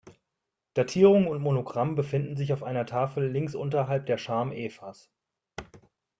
Datierung 0.73 1.27
und 1.27 1.43
Monogramm 1.43 1.93
befinden 1.93 2.35
sich 2.35 2.53
auf 2.53 2.63
einer 2.63 2.87
Tafel 2.87 3.29
links 3.29 3.53
unterhalb 3.53 4.07
der 4.07 4.17
Scham 4.17 4.51
Evas. 4.51 5.11